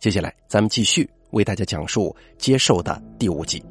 [0.00, 3.62] 接下来，咱们继续为大家讲述《接受》的第五集。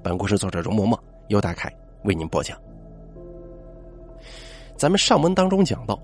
[0.00, 1.68] 本故事作者容嬷嬷由大凯
[2.04, 2.56] 为您播讲。
[4.76, 6.00] 咱们上文当中讲到，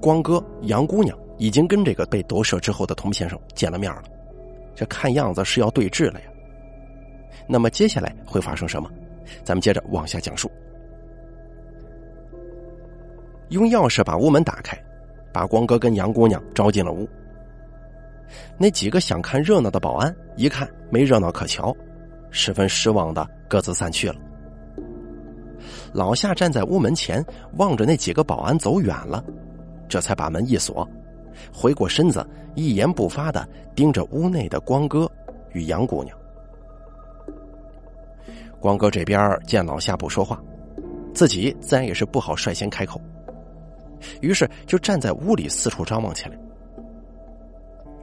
[0.00, 4.02] 光哥、杨姑娘已经跟这个被夺舍之后的童先生见了面了，
[4.74, 6.26] 这看样子是要对峙了呀。
[7.46, 8.90] 那么接下来会发生什么？
[9.44, 10.50] 咱们接着往下讲述。
[13.50, 14.76] 用钥匙把屋门打开，
[15.32, 17.08] 把光哥跟杨姑娘招进了屋。
[18.56, 21.74] 那几个想看热闹的保安一看没热闹可瞧，
[22.30, 24.16] 十分失望的各自散去了。
[25.92, 27.24] 老夏站在屋门前，
[27.56, 29.24] 望着那几个保安走远了，
[29.88, 30.88] 这才把门一锁，
[31.52, 35.10] 回过身子，一言不发的盯着屋内的光哥
[35.52, 36.16] 与杨姑娘。
[38.60, 40.42] 光哥这边见老夏不说话，
[41.14, 43.00] 自己自然也是不好率先开口，
[44.20, 46.38] 于是就站在屋里四处张望起来。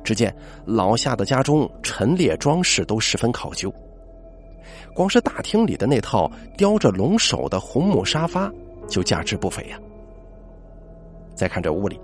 [0.05, 0.33] 只见
[0.65, 3.73] 老夏的家中陈列装饰都十分考究，
[4.93, 8.49] 光是大厅里的那套雕着龙首的红木沙发
[8.87, 9.79] 就价值不菲呀。
[11.34, 11.99] 再看这屋里，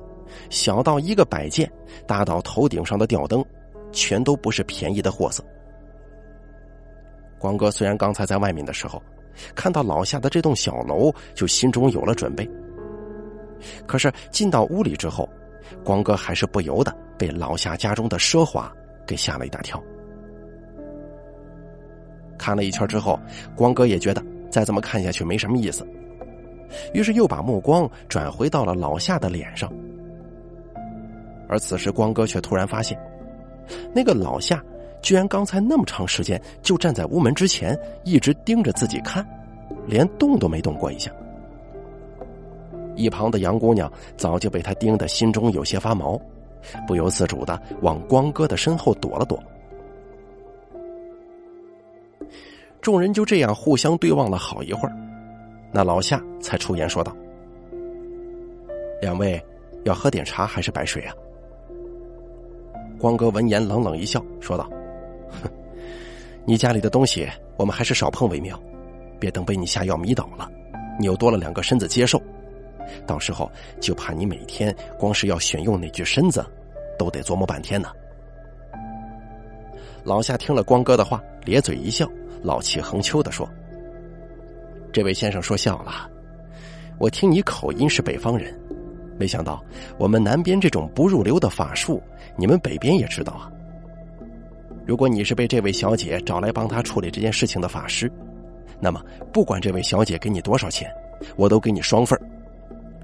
[0.50, 1.72] 小到一个摆件，
[2.08, 3.46] 大到头顶上的吊灯，
[3.92, 5.44] 全都不是便宜的货色。
[7.38, 9.02] 光哥虽然刚才在外面的时候，
[9.56, 12.50] 看到老夏的这栋小楼，就心中有了准备，
[13.86, 15.30] 可是进到屋里之后，
[15.84, 16.92] 光哥还是不由得。
[17.22, 18.74] 被老夏家中的奢华
[19.06, 19.80] 给吓了一大跳。
[22.36, 23.20] 看了一圈之后，
[23.56, 25.88] 光哥也觉得再这么看下去没什么意思，
[26.96, 29.72] 于是又把目光转回到了老夏的脸上。
[31.48, 33.00] 而此时，光哥却突然发现，
[33.94, 34.60] 那个老夏
[35.00, 39.24] 居然刚才那么长时间就站在屋门之前，一直盯着自己看，
[39.86, 41.12] 连动都没动过一下。
[42.96, 46.20] 一旁的杨姑娘早就被他盯得心中有些发毛。
[46.88, 49.42] 不由自主的往光哥的身后躲了躲，
[52.82, 54.96] 众人就这样互相对望了好一会儿，
[55.72, 57.16] 那老夏才出言说道
[59.02, 59.42] ：“两位
[59.84, 61.14] 要喝点茶还是白水啊？”
[63.00, 64.70] 光哥闻言冷冷一笑，说道
[65.42, 65.50] ：“哼，
[66.46, 67.28] 你家里的东西
[67.58, 68.62] 我们还是少碰为妙，
[69.20, 70.50] 别等被你下药迷倒了，
[71.00, 72.22] 你又多了两个身子接受。”
[73.06, 76.46] 到时候就怕你每天光是要选用哪具身子，
[76.98, 77.90] 都得琢磨半天呢。
[80.04, 82.10] 老夏听了光哥的话，咧嘴一笑，
[82.42, 83.48] 老气横秋的说
[84.92, 86.10] ：“这位先生说笑了，
[86.98, 88.60] 我听你口音是北方人，
[89.20, 89.64] 没想到
[90.00, 92.02] 我们南边这种不入流的法术，
[92.36, 93.52] 你们北边也知道啊。
[94.88, 98.12] 如果你是被这位小姐找来帮她处理这件事情的法师，
[98.80, 99.00] 那么
[99.32, 100.92] 不管这位小姐给你多少钱，
[101.36, 102.22] 我都给你双份儿。”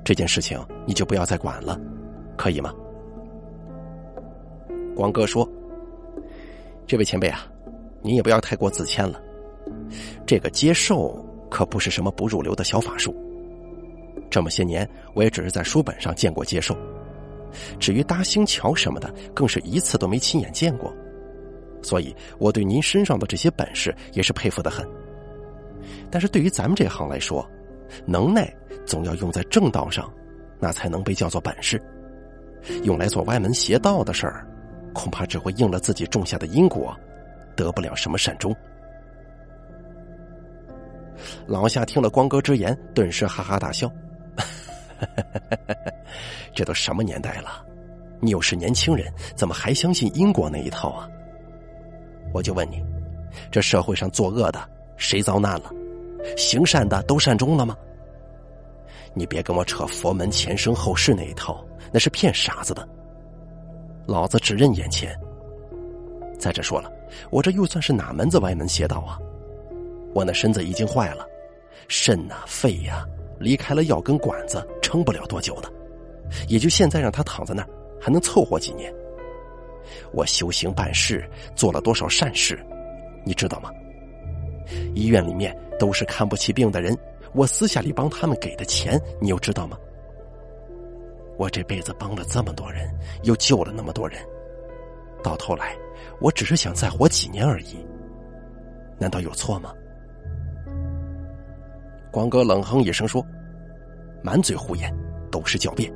[0.07, 1.77] 这件事情你就不要再管了，
[2.37, 2.73] 可以吗？
[4.95, 5.45] 光哥说
[6.87, 7.45] ：“这位前辈啊，
[8.01, 9.21] 您也不要太过自谦了。
[10.25, 13.13] 这个接受可不是什么不入流的小法术。
[14.29, 16.73] 这么些年，我也只是在书本上见过接受。
[17.77, 20.89] 至于搭星桥什么的，更是一次都没亲眼见过。
[21.81, 24.87] 所以，我对您身上的这些本事也是佩服的很。
[26.09, 27.45] 但是对于咱们这行来说，
[28.05, 28.49] 能耐。”
[28.87, 30.11] 总要用在正道上，
[30.59, 31.79] 那才能被叫做本事。
[32.83, 34.47] 用来做歪门邪道的事儿，
[34.93, 36.97] 恐怕只会应了自己种下的因果，
[37.55, 38.55] 得不了什么善终。
[41.45, 43.91] 老夏听了光哥之言，顿时哈哈大笑
[46.53, 47.63] ：“这都什么年代了？
[48.19, 51.07] 你又是年轻人，怎么还相信因果那一套啊？
[52.33, 52.83] 我就问你，
[53.51, 54.59] 这社会上作恶的
[54.97, 55.71] 谁遭难了？
[56.35, 57.75] 行善的都善终了吗？”
[59.17, 62.87] 你别跟我扯佛门前生后世那一套，那是骗傻子的。
[64.05, 65.17] 老子只认眼前。
[66.37, 66.91] 再者说了，
[67.31, 69.17] 我这又算是哪门子歪门邪道啊？
[70.13, 71.25] 我那身子已经坏了，
[71.87, 73.05] 肾呐、肺呀，
[73.39, 75.71] 离开了药跟管子，撑不了多久的。
[76.47, 78.93] 也就现在让他躺在那儿，还能凑合几年。
[80.11, 82.63] 我修行办事做了多少善事，
[83.25, 83.71] 你知道吗？
[84.93, 86.95] 医院里面都是看不起病的人。
[87.37, 89.77] 我私下里帮他们给的钱，你又知道吗？
[91.37, 92.89] 我这辈子帮了这么多人，
[93.21, 94.19] 又救了那么多人，
[95.23, 95.77] 到头来，
[96.19, 97.77] 我只是想再活几年而已，
[98.97, 99.71] 难道有错吗？
[102.09, 103.23] 光哥冷哼一声说
[104.23, 104.91] ：“满嘴胡言，
[105.29, 105.93] 都是狡辩。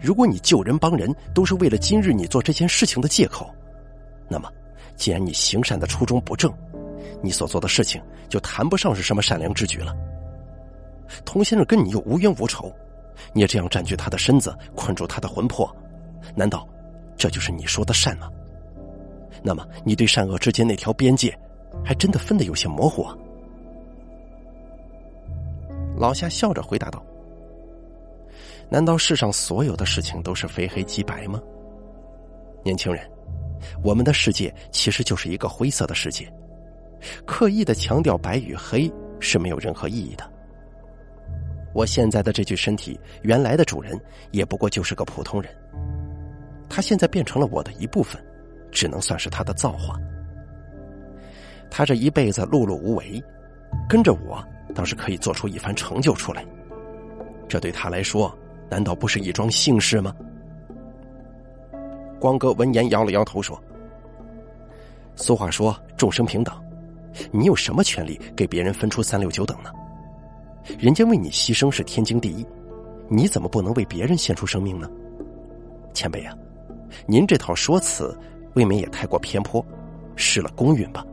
[0.00, 3.54] 如果你救人帮人都是为了今日你做这件事情的借口，
[4.26, 4.50] 那么，
[4.96, 6.50] 既然你行善的初衷不正，
[7.22, 9.94] 你所做的事情就谈不上是什么善良之举了。”
[11.24, 12.72] 童先生跟你又无冤无仇，
[13.32, 15.70] 你这样占据他的身子，困住他的魂魄，
[16.34, 16.66] 难道
[17.16, 18.30] 这就是你说的善吗？
[19.42, 21.36] 那么你对善恶之间那条边界，
[21.84, 23.16] 还真的分得有些模糊啊。
[25.96, 27.02] 老夏笑着回答道
[28.70, 31.40] ：“难道世上所有的事情都是非黑即白吗？
[32.62, 33.10] 年轻人，
[33.82, 36.30] 我们的世界其实就是一个灰色的世界，
[37.26, 40.30] 刻意的强调白与黑是没有任何意义的。
[41.72, 43.98] 我现在的这具身体，原来的主人
[44.30, 45.50] 也不过就是个普通人，
[46.68, 48.22] 他现在变成了我的一部分，
[48.70, 49.98] 只能算是他的造化。
[51.70, 53.22] 他这一辈子碌碌无为，
[53.88, 56.46] 跟着我。”倒是可以做出一番成就出来，
[57.48, 58.32] 这对他来说，
[58.70, 60.14] 难道不是一桩幸事吗？
[62.20, 63.60] 光哥闻言摇了摇头说
[65.16, 66.54] ：“俗话说众生平等，
[67.32, 69.72] 你有什么权利给别人分出三六九等呢？
[70.78, 72.46] 人家为你牺牲是天经地义，
[73.08, 74.88] 你怎么不能为别人献出生命呢？
[75.92, 76.36] 前辈啊，
[77.06, 78.16] 您这套说辞
[78.54, 79.64] 未免也太过偏颇，
[80.16, 81.04] 失了公允吧？”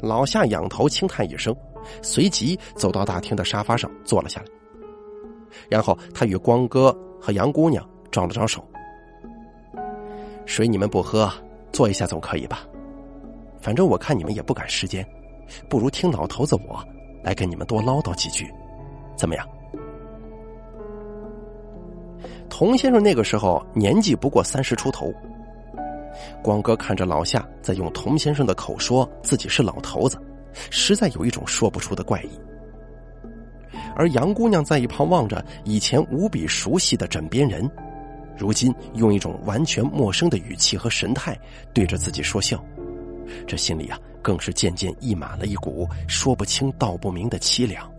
[0.00, 1.54] 老夏仰头轻叹一声，
[2.02, 4.46] 随即走到大厅的沙发上坐了下来。
[5.68, 8.62] 然后他与光哥和杨姑娘招了招手
[10.44, 11.32] ：“水你们不喝，
[11.72, 12.66] 坐一下总可以吧？
[13.60, 15.06] 反正我看你们也不赶时间，
[15.68, 16.82] 不如听老头子我
[17.22, 18.52] 来跟你们多唠叨几句，
[19.16, 19.48] 怎么样？”
[22.48, 25.12] 童先生那个时候年纪不过三十出头。
[26.42, 30.16] 光哥看着老夏在用童先生的口说自己是老头子，
[30.70, 32.30] 实在有一种说不出的怪异。
[33.96, 37.68] 而杨姑娘在一旁望着以前无比熟悉的枕边人，
[38.36, 41.36] 如今用一种完全陌生的语气和神态
[41.72, 42.62] 对着自己说笑，
[43.46, 47.90] 这心里啊更是渐渐溢满了一股说不清道不明的凄凉。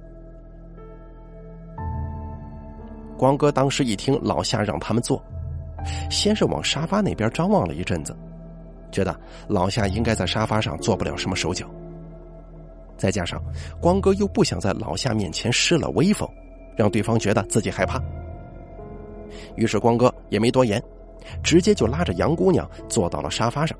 [3.17, 5.23] 光哥当时一听老夏让他们坐。
[6.09, 8.17] 先是往沙发那边张望了一阵子，
[8.91, 9.15] 觉得
[9.47, 11.69] 老夏应该在沙发上做不了什么手脚。
[12.97, 13.39] 再加上
[13.79, 16.27] 光哥又不想在老夏面前失了威风，
[16.75, 18.01] 让对方觉得自己害怕，
[19.55, 20.81] 于是光哥也没多言，
[21.43, 23.77] 直接就拉着杨姑娘坐到了沙发上，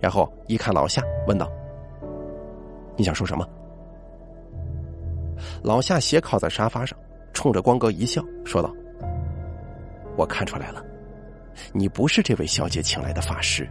[0.00, 1.50] 然后一看老夏，问道
[2.96, 3.46] ：“你想说什么？”
[5.62, 6.98] 老夏斜靠在沙发上，
[7.32, 8.74] 冲着光哥一笑，说道
[10.16, 10.84] ：“我看出来了。”
[11.72, 13.68] 你不是这位小姐请来的法师，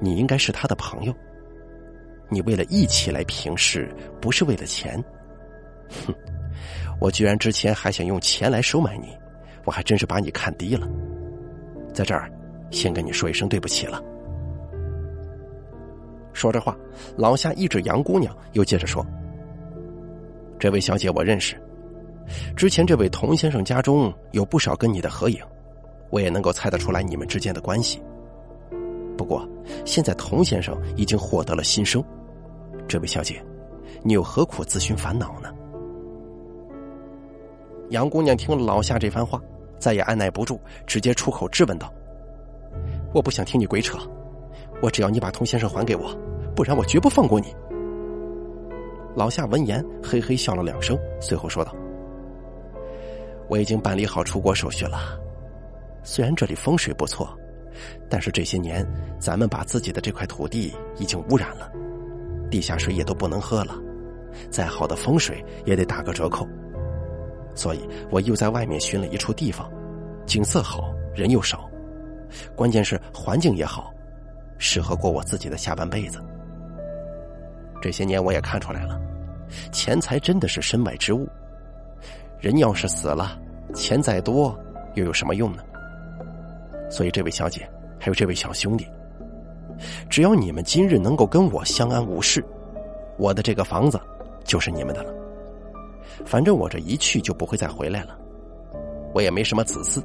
[0.00, 1.14] 你应该是她的朋友。
[2.28, 3.88] 你为了义气来平事，
[4.20, 5.02] 不是为了钱。
[6.06, 6.14] 哼，
[7.00, 9.16] 我居然之前还想用钱来收买你，
[9.64, 10.88] 我还真是把你看低了。
[11.92, 12.30] 在这儿，
[12.72, 14.02] 先跟你说一声对不起了。
[16.32, 16.76] 说着话，
[17.16, 19.04] 老夏一指杨姑娘，又接着说
[20.58, 21.60] ：“这位小姐我认识，
[22.56, 25.40] 之前这位童先生家中有不少跟你的合影。”
[26.10, 28.02] 我也能够猜得出来你们之间的关系。
[29.16, 29.48] 不过，
[29.84, 32.02] 现在童先生已经获得了新生，
[32.88, 33.40] 这位小姐，
[34.02, 35.54] 你又何苦自寻烦恼呢？
[37.90, 39.40] 杨姑娘听了老夏这番话，
[39.78, 41.94] 再也按耐不住，直接出口质问道
[43.14, 43.96] ：“我不想听你鬼扯，
[44.82, 46.16] 我只要你把童先生还给我，
[46.54, 47.54] 不然我绝不放过你。”
[49.16, 51.74] 老夏闻言，嘿嘿笑了两声，随后说道
[53.48, 55.18] ：“我已经办理好出国手续了。”
[56.02, 57.28] 虽然这里风水不错，
[58.08, 58.86] 但是这些年
[59.18, 61.70] 咱们把自己的这块土地已经污染了，
[62.50, 63.74] 地下水也都不能喝了，
[64.48, 66.48] 再好的风水也得打个折扣。
[67.54, 69.70] 所以我又在外面寻了一处地方，
[70.24, 71.68] 景色好，人又少，
[72.54, 73.92] 关键是环境也好，
[74.60, 76.22] 适合过我自己的下半辈子。
[77.82, 79.00] 这些年我也看出来了，
[79.72, 81.26] 钱财真的是身外之物，
[82.38, 83.40] 人要是死了，
[83.74, 84.56] 钱再多
[84.94, 85.64] 又有什么用呢？
[86.90, 88.86] 所以，这位小姐，还有这位小兄弟，
[90.10, 92.44] 只要你们今日能够跟我相安无事，
[93.16, 93.98] 我的这个房子
[94.44, 95.14] 就是你们的了。
[96.26, 98.18] 反正我这一去就不会再回来了，
[99.14, 100.04] 我也没什么子嗣，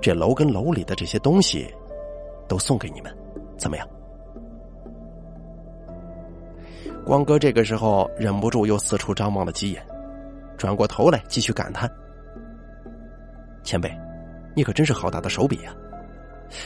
[0.00, 1.70] 这楼跟楼里的这些东西
[2.48, 3.14] 都送给你们，
[3.56, 3.88] 怎么样？
[7.04, 9.80] 光哥这个时候忍不住又四处张望了几眼，
[10.56, 11.90] 转过头来继续感叹
[13.62, 13.90] ：“前辈，
[14.54, 15.74] 你可真是好大的手笔呀！”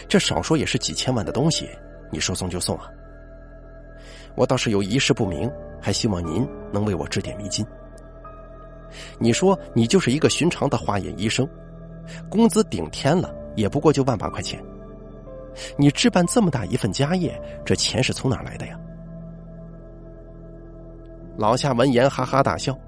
[0.08, 1.68] 这少说也是几千万的东西，
[2.10, 2.88] 你说送就送啊？
[4.34, 7.66] 我倒是有一事不明，还希望您能为我指点迷津。
[9.18, 11.46] 你说你就是一个寻常的化验医生，
[12.28, 14.62] 工资顶天了也不过就万把块钱，
[15.76, 18.78] 你置办这么大一份家业，这钱是从哪来的呀？
[21.36, 22.78] 老夏闻言哈哈大笑，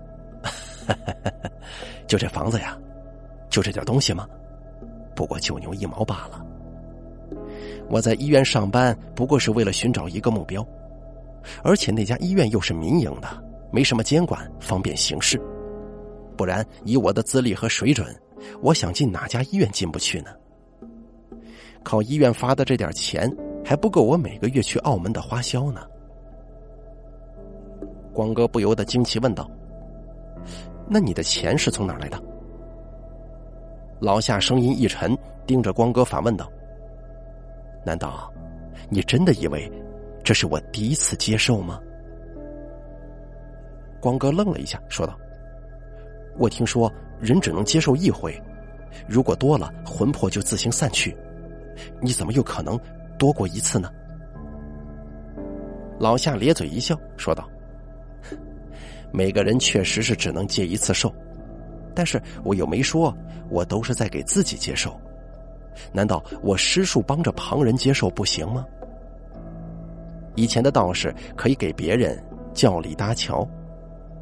[2.06, 2.76] 就这房子呀，
[3.48, 4.28] 就这点东西吗？
[5.14, 6.44] 不过九牛一毛罢了。
[7.88, 10.66] 我在医院上班不过是为了寻找一个目标，
[11.62, 13.28] 而且那家医院又是民营的，
[13.70, 15.40] 没什么监管，方便行事。
[16.36, 18.06] 不然以我的资历和水准，
[18.62, 20.30] 我想进哪家医院进不去呢？
[21.82, 23.30] 靠医院发的这点钱
[23.64, 25.82] 还不够我每个月去澳门的花销呢。
[28.12, 29.50] 光哥不由得惊奇问道
[30.88, 32.22] ：“那你的钱是从哪来的？”
[34.00, 36.50] 老夏声音一沉，盯着光哥反问道
[37.86, 38.30] ：“难道
[38.88, 39.70] 你真的以为
[40.22, 41.80] 这是我第一次接受吗？”
[44.00, 45.16] 光哥愣了一下，说道
[46.36, 48.36] ：“我听说人只能接受一回，
[49.06, 51.16] 如果多了，魂魄就自行散去。
[52.00, 52.78] 你怎么有可能
[53.18, 53.90] 多过一次呢？”
[55.98, 57.48] 老夏咧嘴一笑，说道。
[59.12, 61.14] 每个人确实是只能接一次寿，
[61.94, 63.14] 但是我又没说
[63.50, 64.98] 我都是在给自己接受，
[65.92, 68.64] 难道我施术帮着旁人接受不行吗？
[70.34, 72.18] 以前的道士可以给别人
[72.54, 73.46] 叫里搭桥，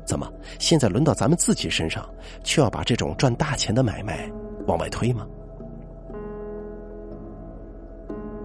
[0.04, 0.28] 怎么
[0.58, 2.04] 现在轮到咱们自己身上，
[2.42, 4.28] 却要把这种赚大钱的买卖
[4.66, 5.24] 往外推吗？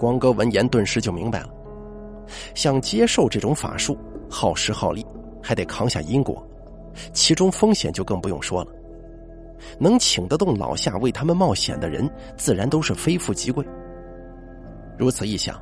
[0.05, 1.50] 光哥闻言顿时就明白了，
[2.53, 3.97] 想接受这种法术，
[4.29, 5.03] 耗时耗力。
[5.41, 6.47] 还得扛下因果，
[7.12, 8.71] 其中风险就更不用说了。
[9.79, 12.07] 能请得动老夏为他们冒险的人，
[12.38, 13.65] 自然都是非富即贵。
[14.95, 15.59] 如此一想，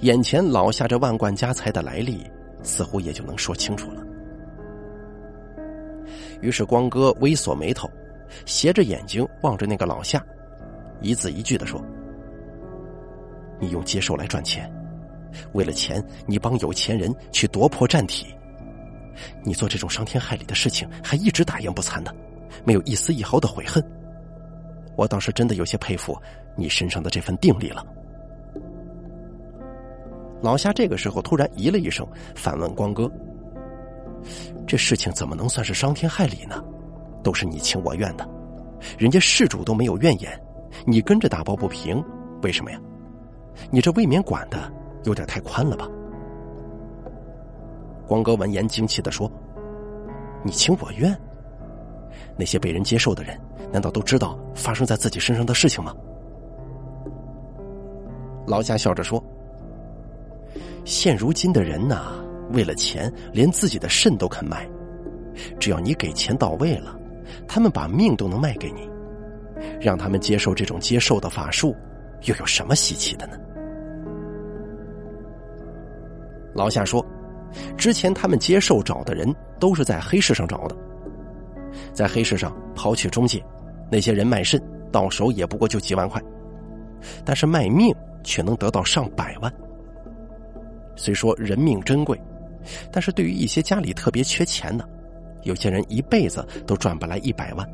[0.00, 2.22] 眼前老夏这万贯家财的来历，
[2.62, 4.02] 似乎也就能说清楚了。
[6.42, 7.90] 于是光哥微锁眉头，
[8.44, 10.22] 斜着眼睛望着那个老夏，
[11.00, 11.82] 一字一句的说
[13.58, 14.70] ：“你用接受来赚钱，
[15.52, 18.26] 为了钱，你帮有钱人去夺破战体。”
[19.42, 22.14] 你做这种伤天害理的事情，还一直大言不惭的，
[22.64, 23.82] 没有一丝一毫的悔恨。
[24.94, 26.18] 我倒是真的有些佩服
[26.54, 27.84] 你身上的这份定力了。
[30.42, 33.10] 老夏这个时候突然咦了一声，反问光哥
[34.68, 36.62] ：“这事情怎么能算是伤天害理呢？
[37.22, 38.28] 都是你情我愿的，
[38.98, 40.38] 人家事主都没有怨言，
[40.86, 42.04] 你跟着打抱不平，
[42.42, 42.78] 为什么呀？
[43.70, 44.70] 你这未免管的
[45.04, 45.88] 有点太宽了吧？”
[48.06, 49.30] 光哥闻言惊奇的说
[50.44, 51.16] ：“你情我愿？
[52.36, 53.36] 那些被人接受的人，
[53.72, 55.92] 难道都知道发生在自己身上的事情吗？”
[58.46, 59.22] 老夏笑着说
[60.84, 62.12] ：“现如今的人呐，
[62.52, 64.68] 为了钱，连自己的肾都肯卖。
[65.58, 66.96] 只要你给钱到位了，
[67.48, 68.88] 他们把命都能卖给你。
[69.80, 71.74] 让他们接受这种接受的法术，
[72.22, 73.36] 又有什么稀奇的呢？”
[76.54, 77.04] 老夏说。
[77.78, 80.76] 之前他们接受找的人都是在黑市上找的，
[81.94, 83.42] 在黑市上抛去中介，
[83.90, 84.60] 那些人卖肾
[84.92, 86.20] 到手也不过就几万块，
[87.24, 89.50] 但是卖命却能得到上百万。
[90.96, 92.20] 虽说人命珍贵，
[92.90, 94.86] 但是对于一些家里特别缺钱的，
[95.44, 97.66] 有些人一辈子都赚不来一百万。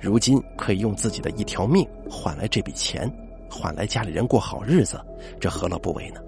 [0.00, 3.10] 如今可以用自己的一条命换来这笔钱，
[3.50, 5.00] 换来家里人过好日子，
[5.40, 6.20] 这何乐不为呢？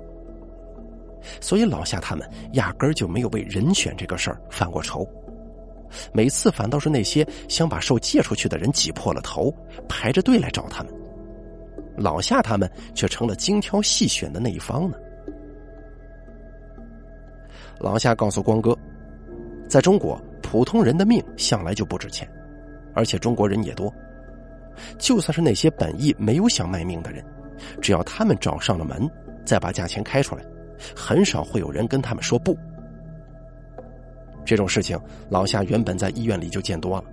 [1.40, 5.07] 所以老夏他们压根儿就没有为人选这个事儿犯过愁，
[6.12, 9.52] 每次反倒是那些想把兽借出去的人挤破了头，
[9.88, 10.93] 排着队来找他们。
[11.97, 14.97] 老夏他们却成了精挑细选的那一方呢。
[17.81, 18.76] 老夏告诉光哥，
[19.69, 22.28] 在中国，普通人的命向来就不值钱，
[22.95, 23.92] 而且中国人也多，
[24.99, 27.25] 就算是那些本意没有想卖命的人，
[27.80, 29.09] 只要他们找上了门，
[29.45, 30.45] 再把价钱开出来。
[30.95, 32.57] 很少会有人跟他们说不。
[34.45, 34.97] 这种事情，
[35.28, 37.04] 老夏原本在医院里就见多了。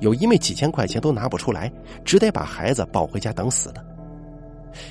[0.00, 1.70] 有因为几千块钱都拿不出来，
[2.02, 3.82] 只得把孩子抱回家等死的；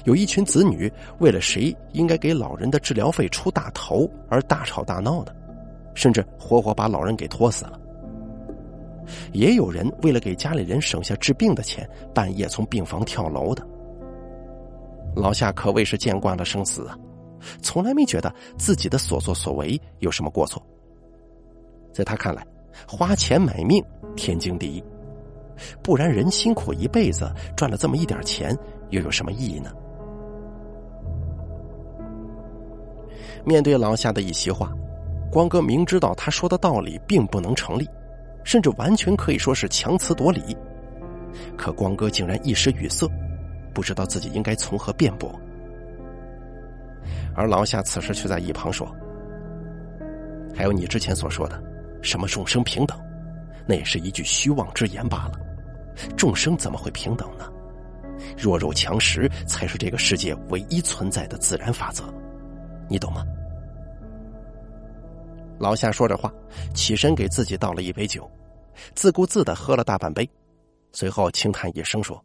[0.04, 5.36] 有一群子女为了谁应该给老人的治疗费出大头而大吵大闹的，
[5.96, 7.80] 甚至活活把老人给拖死了；
[9.34, 13.66] 也有人为了给家里人省下治病的钱，半夜从病房跳楼的。
[15.16, 16.98] 老夏可谓是见惯了生死啊。
[17.62, 20.62] 从来没觉得自己的所作所为有什么过错。
[21.94, 22.46] 在他看来，
[22.88, 23.84] 花钱买命
[24.16, 24.84] 天经地义，
[25.82, 28.58] 不然人辛苦一辈子赚了这么一点钱，
[28.90, 29.72] 又有什么意义呢？
[33.46, 34.74] 面对老夏的一席话，
[35.32, 37.88] 光哥明知道他说的道理并不能成立，
[38.50, 40.58] 甚至完全可以说是强词夺理，
[41.56, 43.08] 可光哥竟然一时语塞，
[43.76, 45.40] 不知道自己应该从何辩驳。
[47.36, 48.92] 而老夏此时却在一旁说
[50.58, 51.62] ：“还有你之前所说的，
[52.02, 53.00] 什么众生平等，
[53.68, 55.34] 那也是一句虚妄之言罢了。
[56.18, 57.46] 众生怎么会平等呢？
[58.36, 62.04] 弱肉强食才是这个世界唯一存在的自然法则，
[62.88, 63.24] 你懂吗？
[65.60, 66.34] 老夏说着话，
[66.74, 68.28] 起身给自己倒了一杯酒，
[68.96, 70.30] 自顾自的喝了大半杯，
[70.92, 72.24] 随后轻叹一声说：“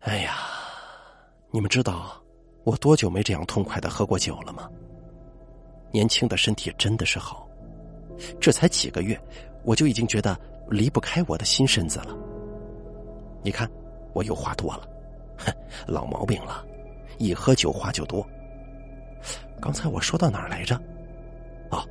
[0.00, 0.36] 哎呀，
[1.50, 2.22] 你们知道
[2.64, 4.68] 我多久没这样痛快的喝过酒了吗？
[5.92, 7.48] 年轻的身体真的是好，
[8.40, 9.18] 这才几个月，
[9.64, 10.38] 我就已经觉得
[10.68, 12.16] 离不开我的新身子了。
[13.42, 13.70] 你看，
[14.12, 14.88] 我又话多了，
[15.38, 15.52] 哼，
[15.86, 16.66] 老毛病了，
[17.18, 18.26] 一喝酒话就多。
[19.60, 20.80] 刚才我说到哪儿来着？”
[21.70, 21.82] 哦，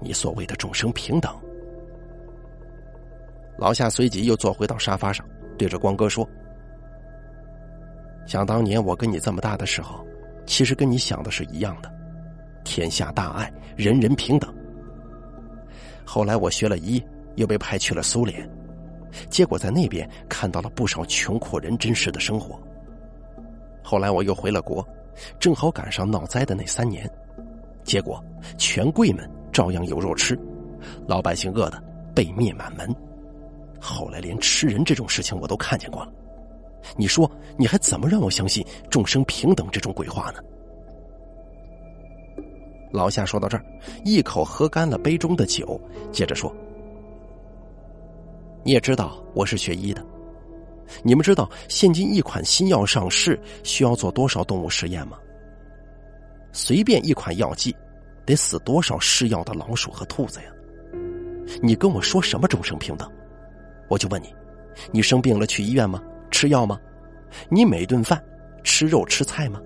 [0.00, 1.38] 你所谓的众生平等。
[3.58, 5.26] 老夏随即又坐回到沙发上，
[5.58, 6.26] 对着光哥说
[8.24, 10.06] ：“想当年我跟你这么大的时候，
[10.46, 11.92] 其实跟你想的是一样的，
[12.62, 14.54] 天下大爱，人人平等。
[16.04, 18.48] 后来我学了医，又被派去了苏联，
[19.28, 22.60] 结果在那边看到了不少穷苦人真实的生活。
[23.82, 24.86] 后来我又回了国，
[25.40, 27.10] 正好赶上闹灾的那三年。”
[27.82, 28.22] 结果，
[28.56, 30.38] 权贵们照样有肉吃，
[31.08, 31.82] 老百姓饿的
[32.14, 32.94] 被灭满门。
[33.80, 36.12] 后来连吃人这种事情我都看见过了。
[36.96, 40.40] 你说，你还怎么让我相信众生平等这种鬼话呢？
[42.92, 43.64] 老夏说到这儿，
[44.04, 45.78] 一口喝干了杯中的酒，
[46.10, 46.54] 接着说
[48.64, 50.02] ：“你也知道我是学医的，
[51.02, 55.18] 你们知道现今一款新药上市需要做多少动物实验吗？”
[56.50, 57.76] 随便一款药剂，
[58.24, 60.46] 得死多少试药的老鼠和兔子呀？
[61.62, 63.10] 你跟我说什么众生平等？
[63.88, 64.34] 我就问你，
[64.92, 66.02] 你生病了去医院吗？
[66.30, 66.78] 吃药吗？
[67.48, 68.22] 你每顿饭
[68.62, 69.60] 吃肉吃菜吗？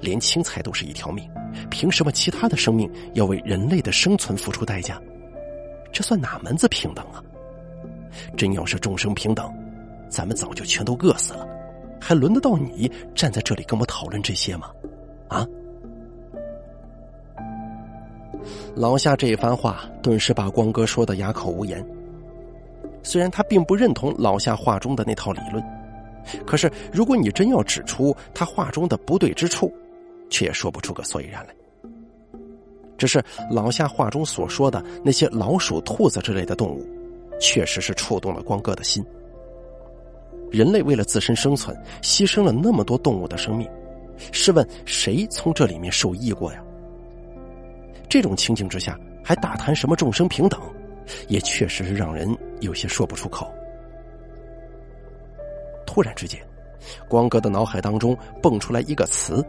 [0.00, 1.28] 连青菜都是一条命，
[1.70, 5.00] 凭什么其他的生命要为人类的生存付出代价？
[5.92, 7.22] 这算哪门子平等啊？
[8.36, 9.52] 真要是众生平等，
[10.08, 11.46] 咱们早就全都饿死了，
[12.00, 14.70] 还轮得到你站在这里跟我讨论这些吗？
[15.28, 15.46] 啊？
[18.74, 21.84] 老夏这一番话，顿时把光哥说的哑口无言。
[23.04, 25.62] 虽然他并不认同老夏话中的那套理论，
[26.44, 29.72] 可是如果你真要指出他话中的不对之处，
[30.28, 31.54] 却也说不出个所以然来。
[32.96, 36.86] 只是老夏话中所说的那些老鼠、兔子之类的动物，
[37.40, 39.04] 确实是触动了光哥的心。
[40.50, 43.68] 人类为了自身生存，牺牲了那么多动物的生命，
[44.32, 46.62] 试问谁从这里面受益过呀？
[48.08, 50.60] 这种情景之下，还大谈什么众生平等，
[51.28, 52.28] 也确实是让人
[52.60, 53.52] 有些说不出口。
[55.86, 56.40] 突然之间，
[57.08, 59.44] 光哥的脑海当中蹦出来一个词：“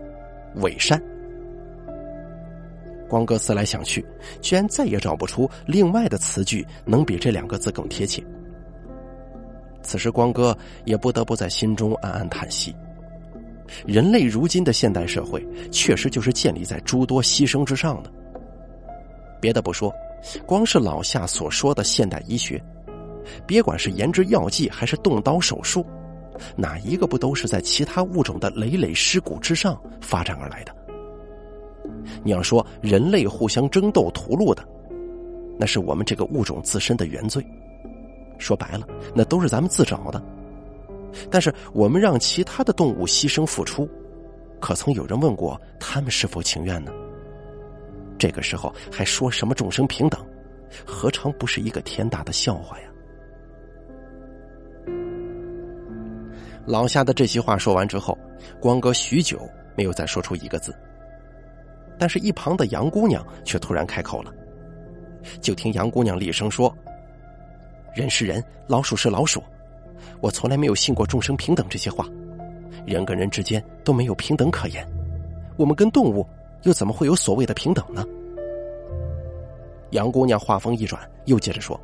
[0.61, 1.01] 伪善。”
[3.07, 4.05] 光哥思来想去，
[4.41, 8.23] 居然再也找不出另外的词句能比这两个字更贴切。
[9.83, 12.75] 此时，光哥也不得不在心中暗暗叹息：
[13.85, 18.11] 人类如今的现代社会，确实就是建立在诸多牺牲之上的。
[19.39, 19.93] 别的不说，
[20.45, 22.61] 光是老夏所说的现代医学，
[23.45, 25.85] 别管是研制药剂还是动刀手术，
[26.55, 30.75] 哪一个不都是在其他物种的累累尸骨之上发展而来的？
[32.23, 34.67] 你要说人类互相争斗屠戮的，
[35.57, 37.45] 那是我们这个物种自身的原罪。
[38.37, 40.21] 说白了，那都是咱们自找的。
[41.31, 43.87] 但是我们让其他的动物牺牲付出，
[44.59, 46.91] 可曾有人问过他们是否情愿呢？
[48.17, 50.25] 这个时候还说什么众生平等，
[50.85, 52.87] 何尝不是一个天大的笑话呀？
[56.65, 58.17] 老夏的这席话说完之后，
[58.59, 59.39] 光哥许久
[59.75, 60.73] 没有再说出一个字。
[61.97, 64.33] 但是，一旁的杨姑娘却突然开口了。
[65.41, 66.75] 就听杨姑娘厉声说
[67.95, 69.41] ：“人是人，老鼠是老鼠，
[70.19, 72.05] 我从来没有信过众生平等这些话。
[72.85, 74.85] 人跟人之间都没有平等可言，
[75.57, 76.27] 我们跟动物。”
[76.65, 78.03] 又怎么会有所谓的平等呢？
[79.91, 81.79] 杨姑娘话锋一转，又接着说：“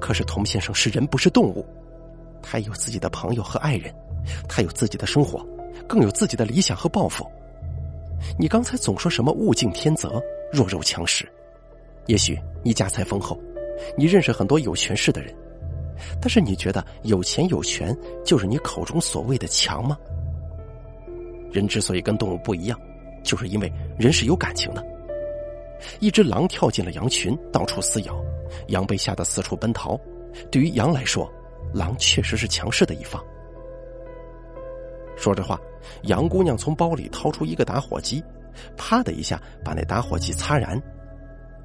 [0.00, 1.64] 可是童先生是人，不是动物，
[2.42, 3.94] 他有自己的朋友和爱人，
[4.48, 5.46] 他有自己的生活，
[5.86, 7.24] 更有自己的理想和抱负。
[8.38, 10.20] 你刚才总说什么物竞天择、
[10.50, 11.28] 弱肉强食，
[12.06, 13.38] 也许你家财丰厚，
[13.98, 15.32] 你认识很多有权势的人，
[16.22, 17.94] 但是你觉得有钱有权
[18.24, 19.98] 就是你口中所谓的强吗？
[21.52, 22.80] 人之所以跟动物不一样。”
[23.24, 24.86] 就是因为人是有感情的。
[25.98, 28.14] 一只狼跳进了羊群，到处撕咬，
[28.68, 29.98] 羊被吓得四处奔逃。
[30.50, 31.30] 对于羊来说，
[31.72, 33.22] 狼确实是强势的一方。
[35.16, 35.60] 说着话，
[36.02, 38.22] 杨姑娘从包里掏出一个打火机，
[38.76, 40.80] 啪的一下把那打火机擦燃，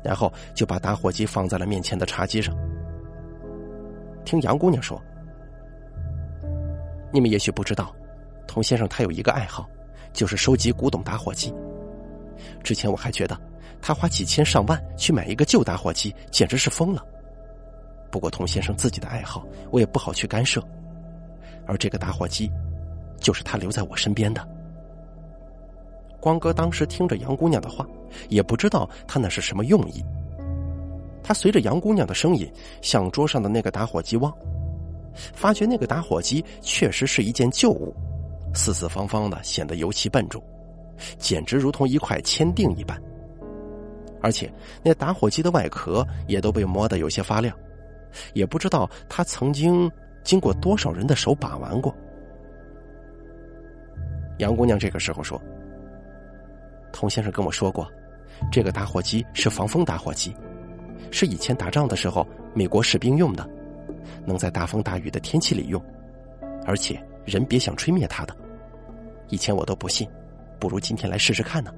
[0.03, 2.55] 然后就把打火机放在了面前的茶几上。
[4.25, 5.01] 听杨姑娘说，
[7.11, 7.95] 你们也许不知道，
[8.45, 9.67] 童先生他有一个爱好，
[10.19, 11.53] 就是收集古董打火机。
[12.61, 13.39] 之前我还觉得
[13.81, 17.01] 他花几千上万去买一个旧打火机，简直是疯了。
[18.11, 20.61] 不过童先生自己的爱好，我也不好去干涉。
[21.65, 22.51] 而这个打火机，
[23.17, 24.45] 就是他留在我身边的。
[26.19, 27.87] 光哥当时听着杨姑娘的话，
[28.27, 30.03] 也不知道他那是什么用意。
[31.23, 32.51] 他随着杨姑娘的声音
[32.81, 34.37] 向桌上的那个打火机望，
[35.33, 37.95] 发觉那个打火机确实是一件旧物，
[38.53, 40.43] 四四方方的，显得尤其笨重，
[41.17, 42.99] 简直如同一块铅锭一般。
[44.21, 44.51] 而且
[44.83, 47.55] 那打火机的外壳也都被磨得有些发亮，
[48.33, 49.89] 也不知道他曾经
[50.23, 51.95] 经过多少人的手把玩过。
[54.39, 55.41] 杨姑娘这个时候说。
[56.91, 57.87] 童先生跟我说过，
[58.51, 60.35] 这个打火机是防风打火机，
[61.11, 63.47] 是以前打仗的时候美国士兵用的，
[64.25, 65.81] 能在大风大雨的天气里用，
[66.65, 68.35] 而且人别想吹灭他的。
[69.29, 70.07] 以前我都不信，
[70.59, 71.73] 不如今天来试试看呢。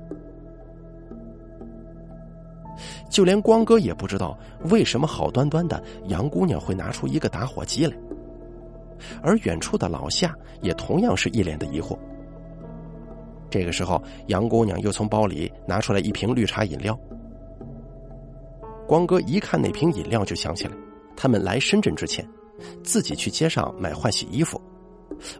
[3.10, 4.38] 就连光哥也不知道
[4.69, 7.95] 为什么好端端的杨姑娘会拿出一个打火机来，
[9.21, 11.97] 而远处的老夏也同样是一脸的疑惑。
[13.49, 16.97] 这个时候，杨姑娘又从包里拿出来一瓶绿茶饮料。
[18.88, 20.73] 光哥一看那瓶饮料，就想起来，
[21.15, 22.25] 他们来深圳之前，
[22.82, 24.60] 自己去街上买换洗衣服，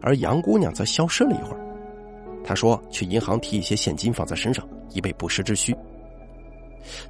[0.00, 1.60] 而杨姑娘则消失了一会儿。
[2.44, 5.76] 他说去银行提一些现金放在身上，以备不时之需。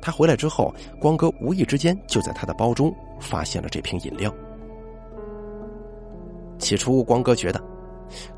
[0.00, 4.32] 他回来之后，光哥无意之间就在他的包中发现了这瓶饮料。
[6.58, 7.60] 起初，光哥觉得。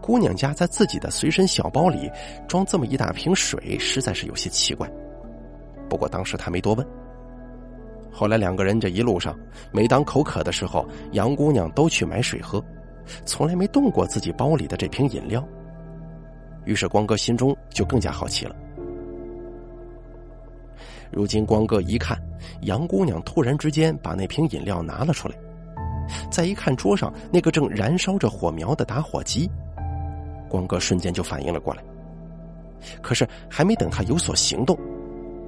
[0.01, 2.09] 姑娘家在自己的随身小包里
[2.47, 4.89] 装这么一大瓶水，实在是有些奇怪。
[5.91, 6.87] 不过当时他没多问。
[8.13, 9.37] 后来两个人这一路上，
[9.73, 12.65] 每当口渴的时候，杨姑娘都去买水喝，
[13.25, 15.47] 从来没动过自己包里的这瓶饮料。
[16.65, 18.57] 于是光哥心中就更加好奇了。
[21.11, 22.19] 如今光哥一看，
[22.63, 25.35] 杨姑娘突然之间把那瓶饮料拿了出来，
[26.31, 29.49] 再一看桌上那个正燃烧着火苗的打火机。
[30.49, 31.83] 光哥瞬间就反应了过来，
[33.03, 34.79] 可是还没等他有所行动，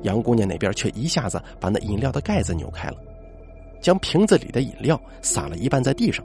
[0.02, 2.96] 杨姑娘那边却一下子把那饮料的盖子扭开了，
[3.80, 6.24] 将瓶子里的饮料洒了一半在地上，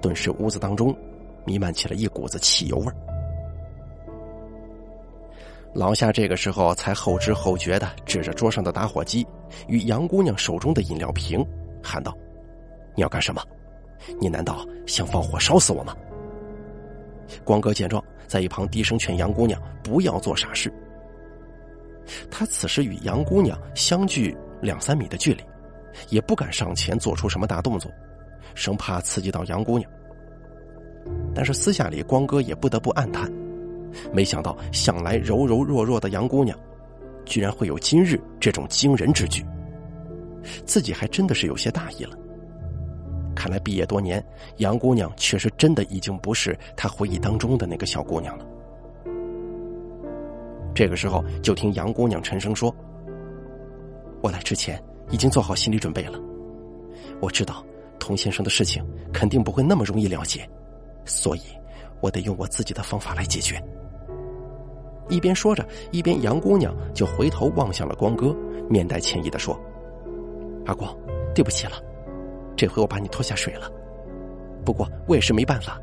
[0.00, 0.96] 顿时屋子当中
[1.44, 2.92] 弥漫起了一股子汽油味
[5.74, 9.26] 老夏这个时候才后知后觉的指着桌上的打火机
[9.66, 11.44] 与杨姑娘手中的饮料瓶，
[11.82, 12.16] 喊道
[12.94, 13.42] ：“你要干什么？
[14.20, 15.92] 你难道想放火烧死我吗？”
[17.42, 20.72] 光哥见状，在一旁低声劝杨姑娘不要做傻事。
[22.30, 25.42] 他此时与杨姑娘相距两三米的距离，
[26.08, 27.90] 也不敢上前做出什么大动作，
[28.54, 29.90] 生怕刺激到杨姑娘。
[31.34, 33.30] 但是私下里，光哥也不得不暗叹：
[34.12, 36.58] 没想到向来柔柔弱弱的杨姑娘，
[37.26, 39.44] 居然会有今日这种惊人之举，
[40.64, 42.16] 自己还真的是有些大意了。
[43.34, 44.24] 看来毕业多年，
[44.58, 48.46] 杨姑娘确实真的已经不是他回忆当中的那个小姑娘了。
[50.74, 52.74] 这个时候，就听杨姑娘沉声说
[54.22, 56.18] ：“我来之前已经做好心理准备了，
[57.20, 57.64] 我知道
[58.04, 60.46] 童先生的事情肯定不会那么容易了解，
[61.06, 61.40] 所以
[62.02, 63.58] 我得用我自己的方法来解决。”
[65.08, 68.36] 一边说着，一边杨姑娘就回头望向了光哥，
[68.68, 69.58] 面带歉意的说
[70.66, 70.94] ：“阿光，
[71.34, 71.72] 对不起了。”
[72.54, 73.72] 这回我把你拖下水了，
[74.66, 75.80] 不过我也是没办法。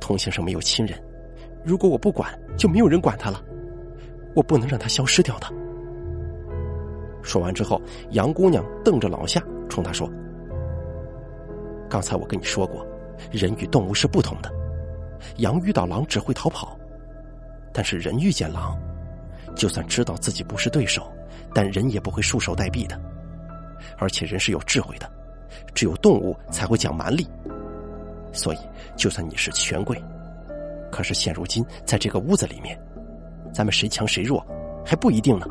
[0.00, 1.00] 童先生没有亲人，
[1.64, 3.40] 如果我不管，就没有人管他了。
[4.34, 5.46] 我不能让他消失掉的。
[7.22, 7.80] 说完之后，
[8.10, 10.10] 杨姑娘瞪着老夏，冲他说
[11.96, 12.86] ：“刚才我跟你说过，
[13.32, 14.52] 人与动物是不同的。
[15.38, 16.78] 羊遇到狼只会逃跑，
[17.72, 18.78] 但是人遇见狼，
[19.54, 21.10] 就算知道自己不是对手，
[21.54, 23.00] 但人也不会束手待毙的。
[23.96, 25.10] 而且人是有智慧的。”
[25.74, 27.26] 只有动物才会讲蛮力，
[28.30, 28.58] 所以
[28.94, 29.98] 就算你是权贵，
[30.92, 32.78] 可是现如今在这个屋子里面，
[33.54, 34.44] 咱们谁强谁弱
[34.84, 35.46] 还不一定呢。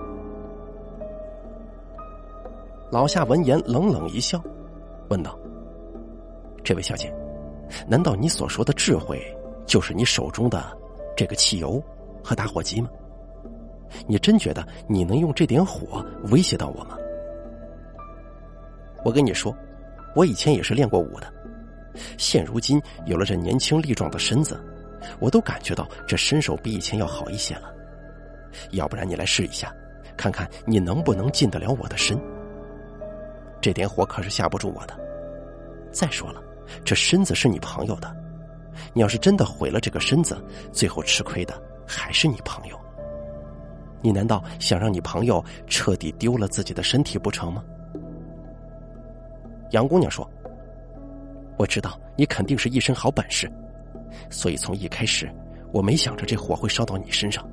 [2.92, 4.40] 老夏闻言冷冷一笑，
[5.10, 5.36] 问道
[6.66, 7.14] ：“这位小姐，
[7.88, 9.22] 难道你所说的智慧
[9.66, 10.78] 就是你手中的
[11.16, 11.82] 这个汽油
[12.22, 12.90] 和打火机吗？
[14.08, 16.98] 你真觉得你能用这点火威胁到我吗？
[19.06, 19.56] 我跟你说。”
[20.16, 21.28] 我以前也是练过武的，
[22.18, 24.58] 现如今有了这年轻力壮的身子，
[25.20, 27.70] 我都感觉到这身手比以前要好一些了。
[28.72, 29.76] 要不然你来试一下，
[30.16, 32.18] 看看你能不能进得了我的身。
[33.60, 34.98] 这点火可是吓不住我的。
[35.92, 36.42] 再说了，
[36.84, 38.16] 这身子是你朋友的，
[38.94, 40.38] 你要是真的毁了这个身子，
[40.72, 42.80] 最后吃亏的还是你朋友。
[44.02, 47.64] 你难道想让你朋友彻底丢了自己的身体不成吗？
[49.72, 50.30] 杨姑娘说
[51.58, 53.52] ：“我知道你肯定是一身好本事，
[54.30, 55.28] 所以从一开始
[55.74, 57.44] 我没想着这火会烧到你身上。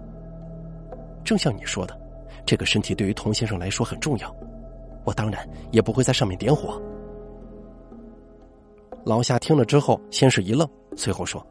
[1.24, 1.98] 正像你说的，
[2.44, 4.36] 这个身体对于童先生来说很重要，
[5.04, 6.80] 我当然也不会在上面点火。”
[9.04, 11.44] 老夏听了之后，先是一愣，随后说：“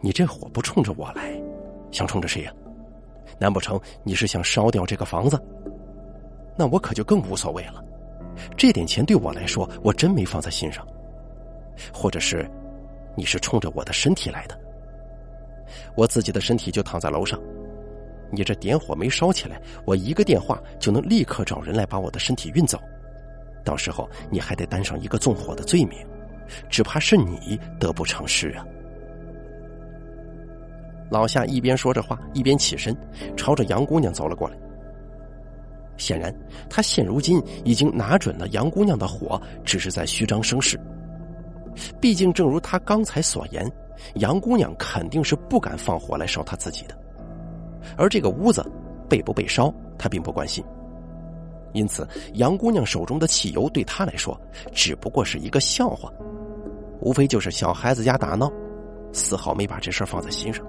[0.00, 1.38] 你这火不冲着我来，
[1.90, 2.52] 想冲着谁呀？
[3.38, 5.38] 难不成你是想烧掉这个房子？
[6.56, 7.84] 那我可就更无所谓了。
[8.56, 10.86] 这点钱对我来说，我真没放在心上。
[11.92, 12.50] 或者是，
[13.14, 14.58] 你是冲着我的身体来的？
[15.94, 17.38] 我自己的身体就躺在楼上，
[18.32, 22.80] 你这点火没烧起来，我一个电话就能立刻找人来把我的身体运走。”
[23.66, 25.98] 到时候你还得担上一个纵火的罪名，
[26.70, 28.64] 只怕是你得不偿失啊！
[31.10, 32.96] 老夏一边说着话，一边起身，
[33.36, 34.56] 朝着杨姑娘走了过来。
[35.96, 36.34] 显然，
[36.68, 40.78] 他现如今已经拿准了杨姑娘的火只是在虚张声势。
[42.00, 43.70] 毕竟，正如他刚才所言，
[44.14, 46.96] 杨姑娘肯定是不敢放火来烧他自己的，
[47.96, 48.64] 而这个屋子
[49.08, 50.64] 被不被烧，他并不关心。
[51.76, 54.40] 因此，杨姑娘手中的汽油对她来说
[54.72, 56.10] 只不过是一个笑话，
[57.00, 58.50] 无非就是小孩子家打闹，
[59.12, 60.64] 丝毫没把这事放在心上。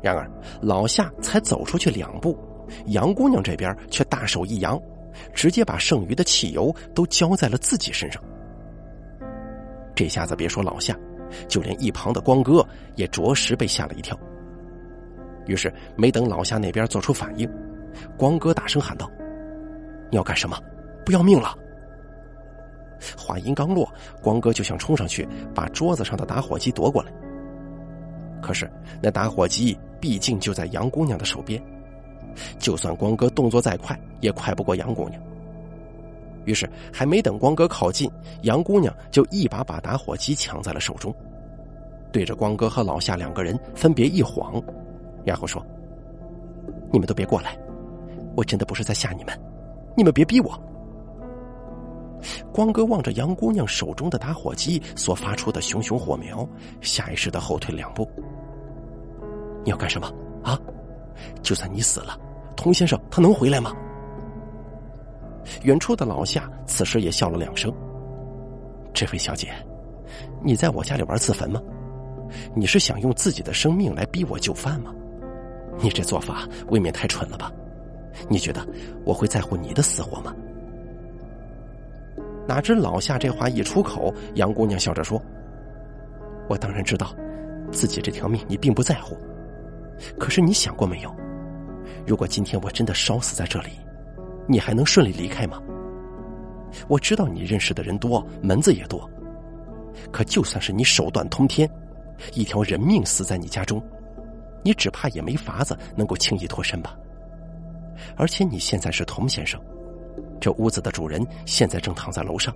[0.00, 0.30] 然而，
[0.62, 2.38] 老夏才走出去两步，
[2.86, 4.80] 杨姑娘这边却大手一扬，
[5.34, 8.22] 直接把剩余的汽油都浇在了自己身上。
[9.92, 10.96] 这下子别说老夏，
[11.48, 12.64] 就连一旁的光哥
[12.94, 14.16] 也着实被吓了一跳。
[15.48, 17.50] 于是，没等老夏那边做出反应。
[18.16, 19.10] 光哥大声喊道
[20.10, 20.58] ：“你要干什么？
[21.04, 21.56] 不要命了！”
[23.16, 23.88] 话音刚落，
[24.20, 27.12] 光哥就想冲上去把桌子上的打火机夺过来。
[28.42, 28.70] 可是
[29.00, 31.62] 那打火机毕竟就在杨姑娘的手边，
[32.58, 35.22] 就算光哥动作再快，也快不过杨姑娘。
[36.44, 38.10] 于是还没等光哥靠近，
[38.42, 41.14] 杨姑娘就一把把打火机抢在了手中，
[42.10, 44.60] 对着光哥和老夏两个人分别一晃，
[45.24, 45.64] 然后说
[46.90, 47.56] ：“你们都别过来。”
[48.38, 49.36] 我真的不是在吓你们，
[49.96, 50.56] 你们别逼我。
[52.52, 56.48] 光哥望着杨姑娘手中的打火机所发出的熊熊火苗，
[56.80, 58.08] 下意识的后退两步。
[59.64, 60.06] 你要干什么
[60.44, 60.56] 啊？
[61.42, 62.16] 就算你死了，
[62.54, 63.74] 童先生他能回来吗？
[65.64, 67.74] 远处的老夏此时也笑了两声。
[68.94, 69.48] 这位小姐，
[70.44, 71.60] 你在我家里玩自焚吗？
[72.54, 74.94] 你是想用自己的生命来逼我就范吗？
[75.80, 77.52] 你这做法未免太蠢了吧？
[78.28, 78.66] 你觉得
[79.04, 80.34] 我会在乎你的死活吗？
[82.46, 85.20] 哪知老夏这话一出口，杨姑娘笑着说
[86.48, 87.14] ：“我当然知道，
[87.70, 89.16] 自己这条命你并不在乎。
[90.18, 91.14] 可是你想过没有，
[92.06, 93.72] 如果今天我真的烧死在这里，
[94.46, 95.60] 你还能顺利离开吗？
[96.86, 99.08] 我知道你认识的人多，门子也多，
[100.10, 101.68] 可就算是你手段通天，
[102.32, 103.82] 一条人命死在你家中，
[104.62, 106.96] 你只怕也没法子能够轻易脱身吧。”
[108.16, 109.60] 而且你现在是童先生，
[110.40, 112.54] 这屋子的主人现在正躺在楼上，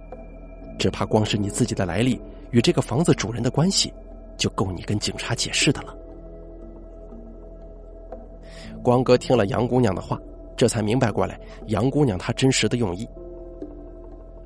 [0.79, 3.93] 只怕光是你自己的来历与这个房子主人的关系，
[4.37, 5.97] 就够你跟警察解释的了。
[8.83, 10.19] 光哥听了杨姑娘的话，
[10.57, 13.09] 这才明白过来杨姑娘她真实的用意。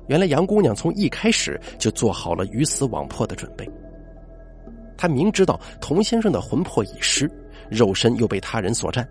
[0.07, 3.69] 原来杨姑娘从一开始就做好了鱼死网破的准备，
[4.95, 7.29] 她明知道童先生的魂魄已失，
[7.69, 9.07] 肉身又被他人所占。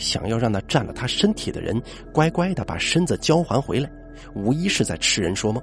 [0.00, 1.80] 想要让那占了他身体的人
[2.12, 3.88] 乖乖的把身子交还回来，
[4.34, 5.62] 无疑是在痴人说梦。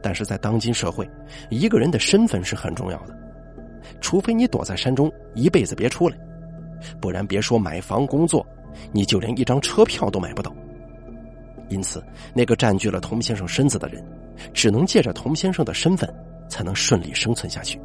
[0.00, 1.08] 但是在当今社会，
[1.50, 3.16] 一个人的身份是很重要的，
[4.00, 6.16] 除非你躲在山中一辈子别出来，
[7.00, 8.46] 不然别说买房工作，
[8.92, 10.54] 你就连一张车票都买不到。
[11.68, 14.02] 因此，那个占据了童先生身子的人，
[14.54, 16.08] 只能借着童先生的身份
[16.48, 17.78] 才能顺利生存下去。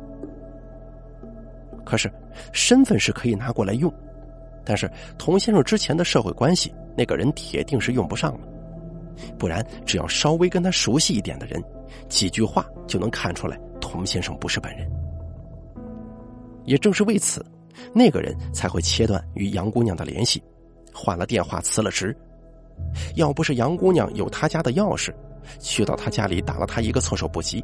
[1.84, 2.10] 可是，
[2.54, 3.94] 身份是可以拿过来用。
[4.66, 8.48] 但是童先生之前的社会关系，那个人铁定是用不上了。
[9.38, 11.64] 不然，只要稍微跟他熟悉一点的人，
[12.10, 14.90] 几句话就能看出来童先生不是本人。
[16.66, 17.46] 也正是为此，
[17.94, 20.42] 那个人才会切断与杨姑娘的联系，
[20.94, 22.16] 换了电话辞了职。
[23.16, 25.14] 要不是杨姑娘有他家的钥匙，
[25.60, 27.64] 去到他家里打了他一个措手不及，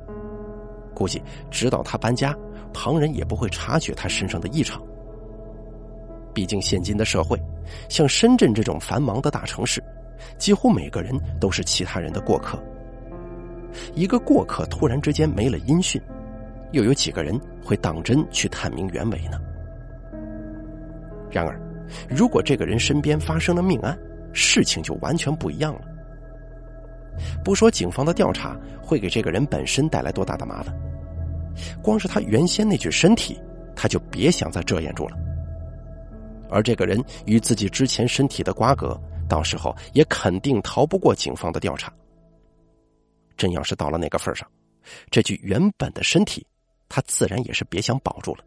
[0.93, 2.35] 估计直到他搬家，
[2.73, 4.79] 旁人也不会察觉他身上的异常。
[6.33, 7.41] 毕竟，现今的社会，
[7.89, 9.83] 像深圳这种繁忙的大城市，
[10.37, 12.61] 几乎每个人都是其他人的过客。
[13.93, 16.01] 一个过客突然之间没了音讯，
[16.71, 19.39] 又有几个人会当真去探明原委呢？
[21.29, 21.59] 然而，
[22.09, 23.97] 如果这个人身边发生了命案，
[24.33, 25.81] 事情就完全不一样了。
[27.43, 30.73] 不说警方的调查会给这个人本身带来多大的麻烦，
[31.81, 33.39] 光是他原先那具身体，
[33.75, 35.17] 他就别想再遮掩住了。
[36.49, 41.93] 而这个人与自己之前身体的瓜葛，到时候也肯定逃不过警方的调查。
[43.37, 44.45] 真要是到了那个份上，
[45.09, 46.45] 这具原本的身体，
[46.89, 48.43] 他自然也是别想保住了。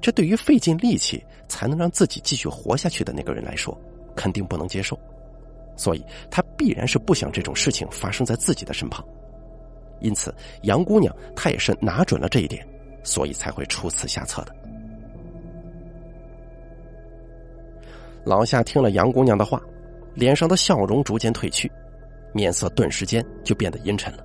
[0.00, 3.78] 这对于费尽力气才能让自己继续活下去的那个人来说，
[4.16, 4.98] 肯定不能接受，
[5.76, 9.04] 所以他必然是不想这种事情发生在自己的身旁。
[10.00, 12.66] 因此，杨姑娘她也是拿准了这一点，
[13.04, 14.61] 所以才会出此下策的。
[18.24, 19.60] 老夏听了杨姑娘的话，
[20.14, 21.70] 脸上的笑容逐渐褪去，
[22.32, 24.24] 面色顿时间就变得阴沉了。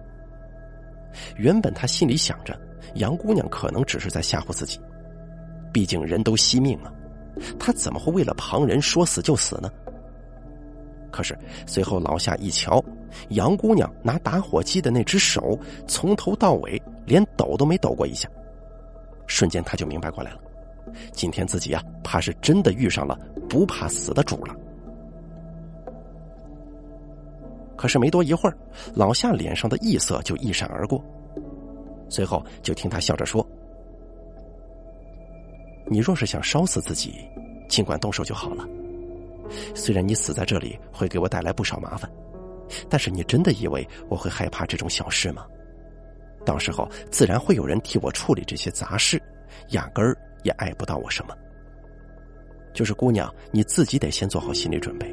[1.35, 2.59] 原本他心里想着，
[2.95, 4.79] 杨姑娘可能只是在吓唬自己。
[5.73, 6.91] 毕竟人都惜命啊，
[7.59, 9.69] 他怎么会为了旁人说死就死呢？
[11.11, 12.83] 可是随后老夏一瞧，
[13.29, 15.57] 杨姑娘拿打火机的那只手，
[15.87, 18.29] 从头到尾连抖都没抖过一下，
[19.25, 20.39] 瞬间他就明白过来了，
[21.13, 23.17] 今天自己啊，怕是真的遇上了
[23.49, 24.55] 不怕死的主了。
[27.75, 28.57] 可是没多一会儿，
[28.95, 31.03] 老夏脸上的异色就一闪而过，
[32.09, 33.47] 随后就听他笑着说。
[35.85, 37.13] 你若是想烧死自己，
[37.69, 38.67] 尽管动手就好了。
[39.75, 42.11] 虽然你死在这里会给我带来不少麻烦，
[42.89, 45.45] 但是你真的以为我会害怕这种小事吗？
[46.43, 49.21] 到时候自然会有人替我处理这些杂事，
[49.69, 51.35] 压根儿也碍不到我什么。
[52.77, 55.11] 就是姑娘，你自己得先做好心理准备。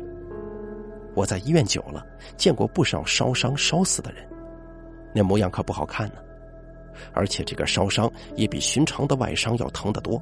[1.14, 2.04] 我在医院久了，
[2.36, 4.22] 见过不少烧伤烧死的人，
[5.14, 6.16] 那模样可不好看呢。
[7.14, 10.20] 而且这个烧伤也比寻常的外伤要疼得多。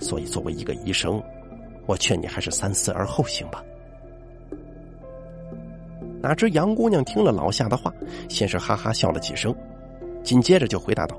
[0.00, 1.22] 所以，作为一个医生，
[1.86, 3.62] 我劝你还是三思而后行吧。
[6.20, 7.94] 哪知杨姑娘听了老夏的话，
[8.28, 9.54] 先是哈哈笑了几声，
[10.24, 11.16] 紧接着就回答道：“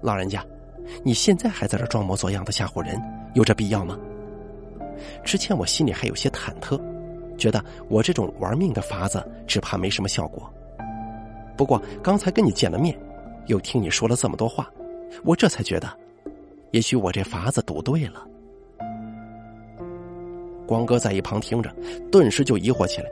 [0.00, 0.42] 老人家，
[1.02, 3.00] 你现在还在这装模作样的吓唬人，
[3.34, 3.98] 有这必要吗？
[5.24, 6.80] 之前我心里还有些忐忑，
[7.36, 10.52] 觉得我这种玩命的法子只怕没什么效果。
[11.56, 12.98] 不过刚才跟你见了面，
[13.46, 14.70] 又听你说了这么多话，
[15.24, 15.88] 我这才觉得。”
[16.72, 18.26] 也许我这法子赌对了。
[20.66, 21.74] 光哥在一旁听着，
[22.10, 23.08] 顿时就疑惑起来，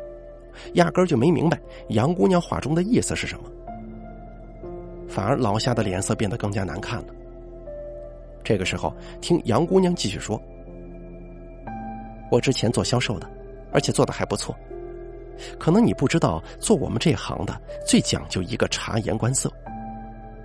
[0.74, 1.58] 压根儿就没明白
[1.90, 3.44] 杨姑娘话中的意思是什么。
[5.08, 7.06] 反而老夏的脸色变得更加难看了。
[8.44, 10.40] 这个时候，听杨姑娘继续说
[12.30, 13.28] ：“我之前做销售的，
[13.72, 14.54] 而且做的还不错。
[15.58, 19.50] 可能你不知道，做我们这行的最讲究一个察言观色。”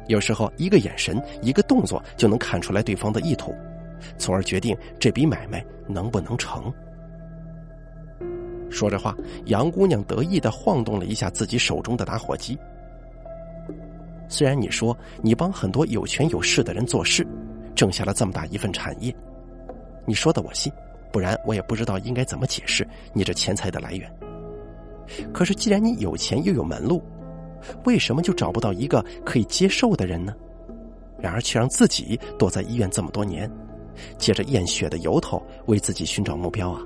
[0.08, 3.54] 有时候，一个眼神，一个动作，就能看出来对方的意图，
[4.18, 6.74] 从而决定这笔买卖能不能成。
[8.72, 12.58] 说着话，杨姑娘得意的晃动了一下自己手中的打火机。
[14.28, 17.26] 虽然你说你帮很多有权有势的人做事，
[17.80, 19.16] 挣下了这么大一份产业，
[20.06, 20.70] 你说的我信，
[21.14, 24.14] 不然我也不知道应该怎么解释你这钱财的来源。
[25.34, 27.02] 可是，既然你有钱又有门路，
[27.86, 30.36] 为什么就找不到一个可以接受的人呢？
[31.22, 33.50] 然而却让自己躲在医院这么多年，
[34.18, 36.82] 借着验血的由头为自己寻找目标啊！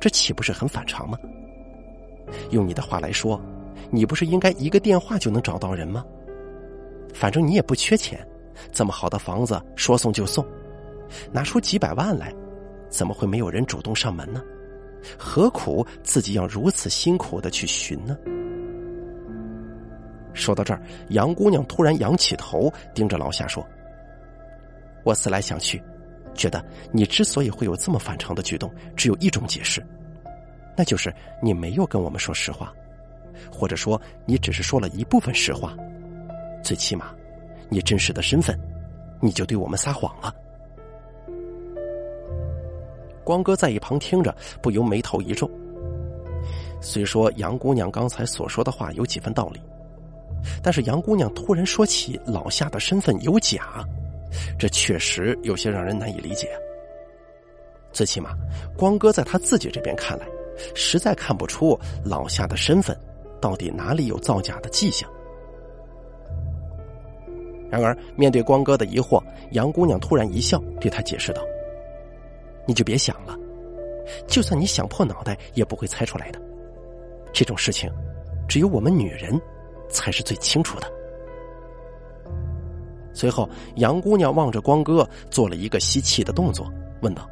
[0.00, 1.18] 这岂不是很反常吗？
[2.52, 3.38] 用你的话来说，
[3.90, 6.02] 你不是应该一个电话就能找到人吗？
[7.12, 8.26] 反正你也不缺钱，
[8.72, 10.44] 这么好的房子说送就送，
[11.32, 12.34] 拿出几百万来，
[12.88, 14.42] 怎么会没有人主动上门呢？
[15.18, 18.16] 何苦自己要如此辛苦的去寻呢？
[20.32, 23.64] 说到这儿，杨姑娘突然仰起头，盯着老夏说
[25.04, 25.80] ：“我思来想去，
[26.34, 29.84] 觉得你之所以会有这么反常的举动，只有一种解释，
[30.76, 32.72] 那就是你没有跟我们说实话，
[33.52, 35.76] 或者说你只是说了一部分实话。
[36.64, 37.14] 最起码，
[37.68, 38.58] 你真实的身份，
[39.20, 40.34] 你就对我们撒谎了。”
[43.24, 45.50] 光哥在一旁听着，不由眉头一皱。
[46.80, 49.60] 虽说杨姑娘刚才所说的话有几分道理。
[50.62, 53.82] 但是杨姑娘突然说起老夏的身份有假，
[54.58, 56.50] 这确实有些让人难以理解。
[57.92, 58.36] 最起码，
[58.76, 60.26] 光哥在他自己这边看来，
[60.74, 62.94] 实在看不出老夏的身份
[63.40, 65.08] 到底哪里有造假的迹象。
[67.74, 69.20] 然而，面对光哥的疑惑，
[69.50, 71.42] 杨姑娘突然一笑，对他解释道
[72.68, 73.36] ：“你就别想了，
[74.28, 76.40] 就算你想破脑袋，也不会猜出来的。
[77.32, 77.90] 这种事情，
[78.46, 79.40] 只有我们女人
[79.88, 80.86] 才是最清楚的。
[83.12, 86.72] 随后，杨姑娘望着光哥做了一个吸气的动作，
[87.02, 87.28] 问道：“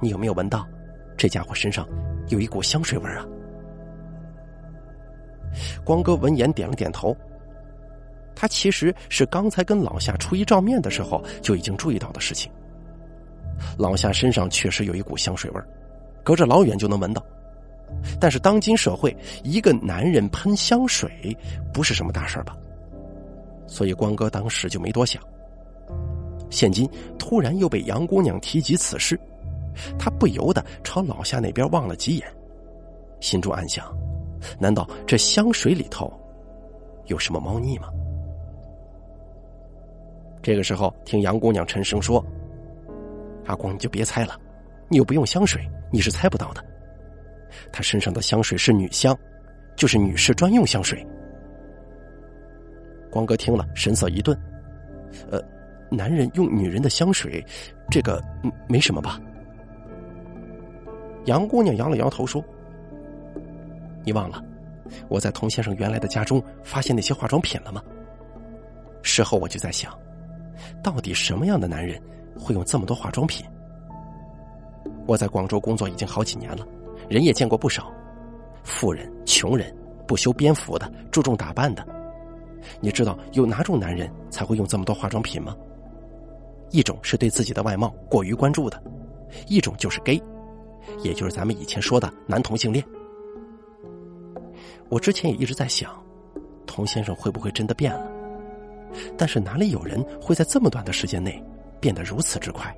[0.00, 0.66] 你有没有闻到，
[1.14, 1.86] 这家伙身上
[2.28, 3.26] 有一股香水味啊？”
[5.84, 7.14] 光哥闻言点了点头。
[8.36, 12.52] 他其实是刚才跟老夏初一照面的时候就已经注意到的事情。
[13.78, 15.60] 老夏身上确实有一股香水味
[16.22, 17.24] 隔着老远就能闻到。
[18.20, 21.36] 但是当今社会，一个男人喷香水
[21.72, 22.54] 不是什么大事吧？
[23.66, 25.22] 所以光哥当时就没多想。
[26.50, 29.18] 现今突然又被杨姑娘提及此事，
[29.98, 32.28] 他不由得朝老夏那边望了几眼，
[33.20, 33.86] 心中暗想：
[34.58, 36.12] 难道这香水里头
[37.06, 37.88] 有什么猫腻吗？
[40.46, 42.24] 这个时候，听杨姑娘沉声说
[43.46, 44.40] ：“阿光，你就别猜了，
[44.88, 46.64] 你又不用香水，你是猜不到的。
[47.72, 49.18] 他身上的香水是女香，
[49.74, 51.04] 就是女士专用香水。”
[53.10, 54.38] 光哥听了，神色一顿
[55.32, 55.42] ：“呃，
[55.90, 57.44] 男人用女人的香水，
[57.90, 58.22] 这个
[58.68, 59.20] 没什么吧？”
[61.26, 62.40] 杨姑娘摇了摇头说
[64.06, 64.40] ：“你忘了
[65.08, 67.82] 我在童先生原来的家中发现那些化妆品了吗？
[69.02, 69.92] 事后我就在想。”
[70.82, 72.00] 到底什么样的男人
[72.38, 73.46] 会用这么多化妆品？
[75.06, 76.66] 我在广州工作已经好几年了，
[77.08, 77.92] 人也见过不少，
[78.64, 79.74] 富人、穷人、
[80.06, 81.86] 不修边幅的、注重打扮的。
[82.80, 85.56] 你知道有哪种男人才会用这么多化妆品吗？
[86.70, 88.82] 一种是对自己的外貌过于关注的，
[89.46, 90.20] 一种就是 gay，
[91.02, 92.84] 也就是咱们以前说的男同性恋。
[94.88, 95.90] 我之前也一直在想，
[96.66, 98.15] 童先生会不会真的变了？
[99.16, 101.42] 但是哪里有人会在这么短的时间内
[101.80, 102.74] 变得如此之快？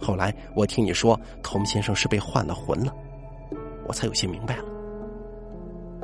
[0.00, 2.92] 后来我听你说童先生是被换了魂了，
[3.86, 4.64] 我才有些明白了。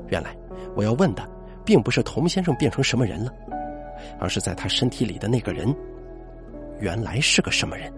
[0.09, 0.36] 原来
[0.76, 1.28] 我要问的
[1.64, 3.32] 并不是童先生变成什么人了，
[4.20, 5.74] 而是在他身体里的那个人
[6.78, 7.92] 原来是个什么人。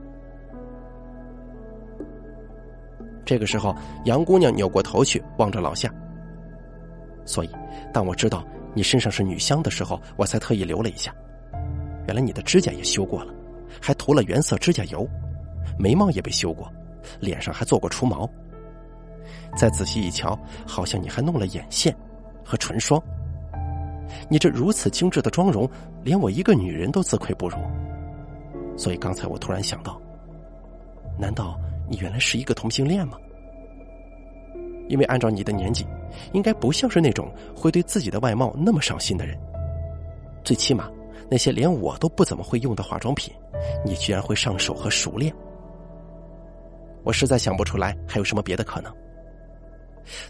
[3.26, 5.92] 这个时候，杨姑娘扭过头去望着老夏，
[7.24, 7.50] 所以
[7.92, 8.42] 当我知道。
[8.74, 11.14] 你身上是女香的时候，我才特意留了一下。
[12.06, 13.34] 原来你的指甲也修过了，
[13.80, 15.08] 还涂了原色指甲油，
[15.78, 16.70] 眉毛也被修过，
[17.20, 18.28] 脸上还做过除毛。
[19.56, 21.94] 再仔细一瞧，好像你还弄了眼线
[22.44, 23.00] 和唇霜。
[24.28, 25.68] 你这如此精致的妆容，
[26.02, 27.56] 连我一个女人都自愧不如。
[28.76, 30.00] 所以刚才我突然想到，
[31.18, 31.58] 难道
[31.88, 33.18] 你原来是一个同性恋吗？
[34.90, 35.86] 因为按照你的年纪，
[36.32, 39.38] 应该不像是那种会对自己的外貌那么上心的人。
[40.42, 40.90] 最起码，
[41.30, 43.32] 那些连我都不怎么会用的化妆品，
[43.84, 45.32] 你居然会上手和熟练。
[47.04, 48.92] 我实在想不出来还有什么别的可能。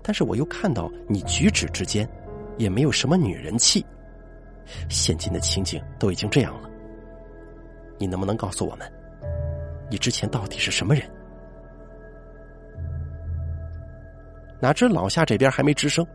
[0.03, 2.07] 但是我又看到你举止之间，
[2.59, 3.85] 也没有什么女人气。
[4.91, 6.69] 现今的情景都已经这样了，
[7.97, 8.87] 你能不能告诉我们，
[9.91, 11.03] 你之前到底是什么人？
[14.61, 16.07] 哪知老夏这边还没吱声，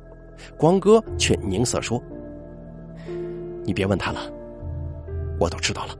[0.58, 2.02] 光哥却凝色说
[3.66, 4.22] ：“你别问他了，
[5.40, 5.96] 我都知道了。”